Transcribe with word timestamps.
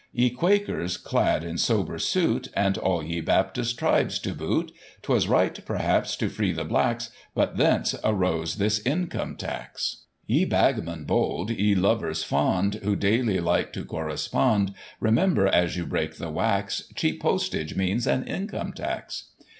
Ye 0.11 0.31
Quakers, 0.31 0.97
clad 0.97 1.43
in 1.43 1.59
sober 1.59 1.99
suit. 1.99 2.47
And 2.55 2.75
all 2.79 3.03
ye 3.03 3.21
Baptist 3.21 3.77
tribes 3.77 4.17
to 4.21 4.33
boot, 4.33 4.71
'Twas 5.03 5.27
right, 5.27 5.63
perhaps, 5.63 6.15
to 6.15 6.27
free 6.27 6.51
the 6.51 6.65
blacks. 6.65 7.11
But, 7.35 7.57
thence 7.57 7.93
arose 8.03 8.55
this 8.55 8.79
Income 8.83 9.35
Tax. 9.35 10.05
Ye 10.25 10.43
bagmen 10.45 11.03
bold, 11.05 11.51
ye 11.51 11.75
lovers 11.75 12.23
fond. 12.23 12.79
Who 12.83 12.95
daily 12.95 13.39
like 13.39 13.71
to 13.73 13.85
correspond, 13.85 14.73
Remember, 14.99 15.45
as 15.45 15.77
you 15.77 15.85
break 15.85 16.15
the 16.15 16.31
wax. 16.31 16.89
Cheap 16.95 17.21
postage 17.21 17.75
means 17.75 18.07
an 18.07 18.23
Income 18.23 18.73
Tax. 18.73 19.25